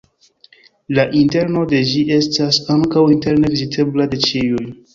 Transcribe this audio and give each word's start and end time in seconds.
La 0.99 1.05
interno 1.19 1.61
de 1.75 1.83
ĝi 1.91 2.01
estas 2.17 2.59
ankaŭ 2.79 3.07
interne 3.17 3.55
vizitebla 3.55 4.11
de 4.15 4.23
ĉiuj. 4.29 4.67